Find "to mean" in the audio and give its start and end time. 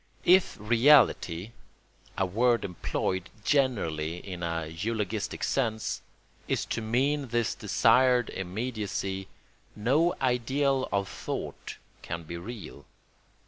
6.65-7.27